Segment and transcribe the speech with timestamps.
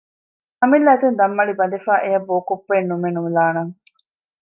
[0.59, 3.73] އަމިއްލަ އަތުން ދަންމަޅި ބަނދެފައި އެއަށް ބޯކޮއްޕައެއް ނުމެ ނުލާނަން